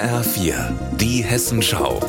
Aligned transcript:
HR4, 0.00 0.54
die 0.96 1.22
Hessenschau. 1.22 2.00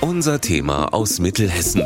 Unser 0.00 0.40
Thema 0.40 0.94
aus 0.94 1.18
Mittelhessen. 1.18 1.84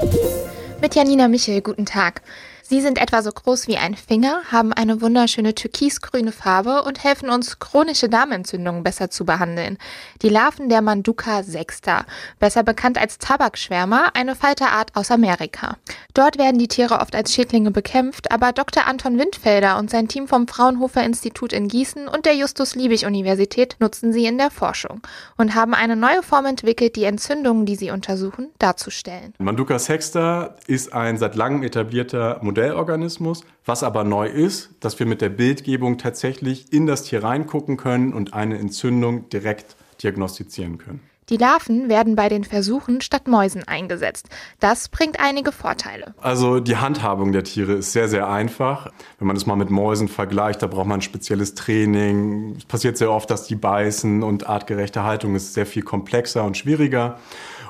Mit 0.80 0.94
Janina 0.94 1.26
Michel, 1.26 1.62
guten 1.62 1.85
Tag. 1.85 2.22
Sie 2.62 2.80
sind 2.80 2.98
etwa 2.98 3.22
so 3.22 3.33
groß 3.33 3.67
wie 3.67 3.76
ein 3.76 3.96
Finger, 3.96 4.40
haben 4.53 4.72
eine 4.72 5.03
wunderschöne 5.03 5.56
türkisgrüne 5.56 6.30
Farbe 6.30 6.85
und 6.85 7.03
helfen 7.03 7.28
uns, 7.28 7.58
chronische 7.58 8.08
Darmentzündungen 8.08 8.85
besser 8.85 9.10
zu 9.10 9.24
behandeln. 9.24 9.78
Die 10.22 10.28
Larven 10.28 10.69
der 10.69 10.81
Manduka 10.81 11.42
sexta, 11.42 12.06
besser 12.38 12.63
bekannt 12.63 12.99
als 12.99 13.19
Tabakschwärmer, 13.19 14.15
eine 14.15 14.37
Falterart 14.37 14.94
aus 14.94 15.10
Amerika. 15.10 15.76
Dort 16.15 16.38
werden 16.38 16.59
die 16.59 16.69
Tiere 16.69 17.01
oft 17.01 17.15
als 17.15 17.33
Schädlinge 17.34 17.70
bekämpft, 17.70 18.33
aber 18.33 18.52
Dr. 18.52 18.87
Anton 18.87 19.19
Windfelder 19.19 19.78
und 19.78 19.91
sein 19.91 20.09
Team 20.09 20.28
vom 20.28 20.48
Fraunhofer 20.48 21.05
Institut 21.05 21.52
in 21.52 21.69
Gießen 21.69 22.09
und 22.09 22.27
der 22.27 22.34
Justus-Liebig-Universität 22.34 23.77
nutzen 23.80 24.12
sie 24.12 24.27
in 24.27 24.38
der 24.38 24.50
Forschung 24.50 25.00
und 25.36 25.55
haben 25.55 25.74
eine 25.74 25.96
neue 25.96 26.22
Form 26.22 26.46
entwickelt, 26.46 26.96
die 26.96 27.05
Entzündungen, 27.05 27.66
die 27.66 27.77
sie 27.77 27.91
untersuchen, 27.91 28.48
darzustellen. 28.59 29.34
Manduka 29.38 29.78
sexta 29.78 30.56
ist 30.66 30.92
ein 30.92 31.19
seit 31.19 31.36
langem 31.36 31.62
etablierter 31.62 32.38
Modell 32.42 32.62
Modellorganismus. 32.62 33.44
Was 33.64 33.83
aber 33.83 34.05
neu 34.05 34.27
ist, 34.27 34.70
dass 34.80 34.98
wir 34.98 35.06
mit 35.06 35.20
der 35.20 35.28
Bildgebung 35.28 35.98
tatsächlich 35.98 36.72
in 36.72 36.86
das 36.86 37.05
Tier 37.05 37.22
reingucken 37.22 37.77
können 37.77 38.12
und 38.12 38.34
eine 38.34 38.58
Entzündung 38.58 39.28
direkt 39.28 39.77
diagnostizieren 40.02 40.78
können. 40.78 41.00
Die 41.28 41.36
Larven 41.36 41.88
werden 41.88 42.16
bei 42.16 42.28
den 42.28 42.42
Versuchen 42.42 43.00
statt 43.00 43.28
Mäusen 43.28 43.66
eingesetzt. 43.66 44.28
Das 44.58 44.88
bringt 44.88 45.20
einige 45.20 45.52
Vorteile. 45.52 46.14
Also 46.20 46.58
die 46.58 46.76
Handhabung 46.76 47.32
der 47.32 47.44
Tiere 47.44 47.74
ist 47.74 47.92
sehr, 47.92 48.08
sehr 48.08 48.28
einfach. 48.28 48.90
Wenn 49.18 49.28
man 49.28 49.36
das 49.36 49.46
mal 49.46 49.56
mit 49.56 49.70
Mäusen 49.70 50.08
vergleicht, 50.08 50.62
da 50.62 50.66
braucht 50.66 50.86
man 50.86 50.98
ein 50.98 51.02
spezielles 51.02 51.54
Training. 51.54 52.56
Es 52.58 52.64
passiert 52.64 52.98
sehr 52.98 53.10
oft, 53.10 53.30
dass 53.30 53.46
die 53.46 53.54
beißen 53.54 54.22
und 54.22 54.48
artgerechte 54.48 55.04
Haltung 55.04 55.36
ist 55.36 55.54
sehr 55.54 55.66
viel 55.66 55.82
komplexer 55.82 56.44
und 56.44 56.56
schwieriger. 56.56 57.19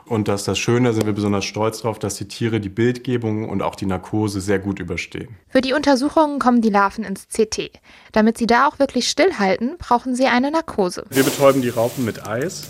Und 0.06 0.28
dass 0.28 0.44
das 0.44 0.58
Schöne, 0.58 0.92
sind 0.92 1.06
wir 1.06 1.12
besonders 1.12 1.44
stolz 1.44 1.82
darauf, 1.82 1.98
dass 1.98 2.16
die 2.16 2.26
Tiere 2.26 2.60
die 2.60 2.68
Bildgebung 2.68 3.48
und 3.48 3.62
auch 3.62 3.74
die 3.74 3.86
Narkose 3.86 4.40
sehr 4.40 4.58
gut 4.58 4.80
überstehen. 4.80 5.36
Für 5.48 5.60
die 5.60 5.74
Untersuchungen 5.74 6.38
kommen 6.38 6.60
die 6.60 6.70
Larven 6.70 7.04
ins 7.04 7.28
CT. 7.28 7.70
Damit 8.12 8.38
sie 8.38 8.46
da 8.46 8.66
auch 8.66 8.78
wirklich 8.78 9.08
stillhalten, 9.08 9.76
brauchen 9.78 10.14
sie 10.14 10.26
eine 10.26 10.50
Narkose. 10.50 11.04
Wir 11.10 11.22
betäuben 11.22 11.62
die 11.62 11.68
Raupen 11.68 12.04
mit 12.04 12.26
Eis. 12.26 12.68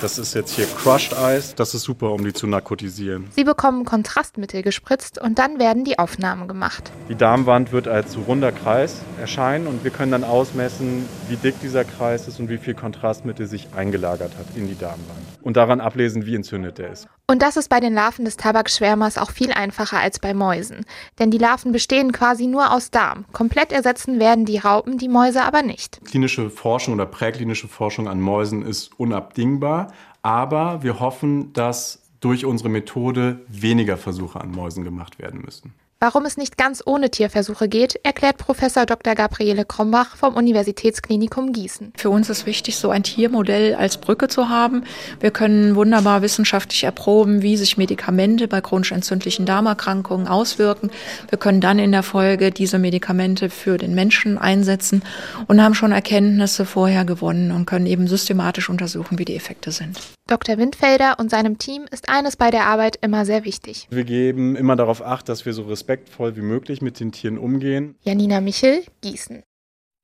Das 0.00 0.16
ist 0.16 0.32
jetzt 0.34 0.54
hier 0.54 0.66
Crushed 0.66 1.18
Eis. 1.18 1.56
Das 1.56 1.74
ist 1.74 1.82
super, 1.82 2.12
um 2.12 2.22
die 2.22 2.32
zu 2.32 2.46
narkotisieren. 2.46 3.26
Sie 3.32 3.42
bekommen 3.42 3.84
Kontrastmittel 3.84 4.62
gespritzt 4.62 5.20
und 5.20 5.40
dann 5.40 5.58
werden 5.58 5.82
die 5.82 5.98
Aufnahmen 5.98 6.46
gemacht. 6.46 6.92
Die 7.08 7.16
Darmwand 7.16 7.72
wird 7.72 7.88
als 7.88 8.16
runder 8.16 8.52
Kreis 8.52 9.00
erscheinen 9.18 9.66
und 9.66 9.82
wir 9.82 9.90
können 9.90 10.12
dann 10.12 10.22
ausmessen, 10.22 11.04
wie 11.28 11.34
dick 11.34 11.60
dieser 11.60 11.84
Kreis 11.84 12.28
ist 12.28 12.38
und 12.38 12.48
wie 12.48 12.58
viel 12.58 12.74
Kontrastmittel 12.74 13.48
sich 13.48 13.66
eingelagert 13.74 14.38
hat 14.38 14.46
in 14.54 14.68
die 14.68 14.78
Darmwand. 14.78 15.18
Und 15.42 15.56
daran 15.56 15.80
ablesen, 15.80 16.26
wie 16.26 16.36
entzündet 16.36 16.78
der 16.78 16.92
ist. 16.92 17.08
Und 17.26 17.42
das 17.42 17.56
ist 17.56 17.68
bei 17.68 17.80
den 17.80 17.92
Larven 17.92 18.24
des 18.24 18.36
Tabakschwärmers 18.36 19.18
auch 19.18 19.32
viel 19.32 19.52
einfacher 19.52 19.98
als 19.98 20.18
bei 20.18 20.32
Mäusen. 20.32 20.86
Denn 21.18 21.30
die 21.30 21.38
Larven 21.38 21.72
bestehen 21.72 22.12
quasi 22.12 22.46
nur 22.46 22.72
aus 22.72 22.90
Darm. 22.90 23.24
Komplett 23.32 23.72
ersetzen 23.72 24.20
werden 24.20 24.44
die 24.44 24.58
Raupen 24.58 24.96
die 24.96 25.08
Mäuse 25.08 25.42
aber 25.42 25.62
nicht. 25.62 26.00
Klinische 26.04 26.50
Forschung 26.50 26.94
oder 26.94 27.06
präklinische 27.06 27.68
Forschung 27.68 28.08
an 28.08 28.20
Mäusen 28.20 28.62
ist 28.62 28.98
unabdingbar. 28.98 29.87
Aber 30.22 30.82
wir 30.82 31.00
hoffen, 31.00 31.52
dass 31.52 32.02
durch 32.20 32.44
unsere 32.44 32.68
Methode 32.68 33.40
weniger 33.48 33.96
Versuche 33.96 34.40
an 34.40 34.50
Mäusen 34.50 34.84
gemacht 34.84 35.18
werden 35.18 35.40
müssen. 35.44 35.72
Warum 36.00 36.26
es 36.26 36.36
nicht 36.36 36.56
ganz 36.56 36.80
ohne 36.86 37.10
Tierversuche 37.10 37.68
geht, 37.68 37.98
erklärt 38.04 38.36
Professor 38.36 38.86
Dr. 38.86 39.16
Gabriele 39.16 39.64
Krombach 39.64 40.14
vom 40.14 40.34
Universitätsklinikum 40.34 41.52
Gießen. 41.52 41.92
Für 41.96 42.10
uns 42.10 42.30
ist 42.30 42.46
wichtig, 42.46 42.76
so 42.76 42.90
ein 42.90 43.02
Tiermodell 43.02 43.74
als 43.74 43.96
Brücke 43.98 44.28
zu 44.28 44.48
haben. 44.48 44.84
Wir 45.18 45.32
können 45.32 45.74
wunderbar 45.74 46.22
wissenschaftlich 46.22 46.84
erproben, 46.84 47.42
wie 47.42 47.56
sich 47.56 47.78
Medikamente 47.78 48.46
bei 48.46 48.60
chronisch 48.60 48.92
entzündlichen 48.92 49.44
Darmerkrankungen 49.44 50.28
auswirken. 50.28 50.92
Wir 51.30 51.38
können 51.38 51.60
dann 51.60 51.80
in 51.80 51.90
der 51.90 52.04
Folge 52.04 52.52
diese 52.52 52.78
Medikamente 52.78 53.50
für 53.50 53.76
den 53.76 53.96
Menschen 53.96 54.38
einsetzen 54.38 55.02
und 55.48 55.60
haben 55.60 55.74
schon 55.74 55.90
Erkenntnisse 55.90 56.64
vorher 56.64 57.04
gewonnen 57.04 57.50
und 57.50 57.66
können 57.66 57.86
eben 57.86 58.06
systematisch 58.06 58.70
untersuchen, 58.70 59.18
wie 59.18 59.24
die 59.24 59.34
Effekte 59.34 59.72
sind. 59.72 59.98
Dr. 60.28 60.58
Windfelder 60.58 61.16
und 61.18 61.30
seinem 61.30 61.56
Team 61.56 61.86
ist 61.90 62.10
eines 62.10 62.36
bei 62.36 62.50
der 62.50 62.66
Arbeit 62.66 62.98
immer 63.00 63.24
sehr 63.24 63.46
wichtig. 63.46 63.88
Wir 63.90 64.04
geben 64.04 64.56
immer 64.56 64.76
darauf 64.76 65.02
acht, 65.02 65.26
dass 65.30 65.46
wir 65.46 65.54
so 65.54 65.64
respektvoll 65.88 66.36
wie 66.36 66.42
möglich 66.42 66.82
mit 66.82 67.00
den 67.00 67.12
Tieren 67.12 67.38
umgehen. 67.38 67.96
Janina 68.02 68.40
Michel, 68.40 68.82
Gießen. 69.00 69.42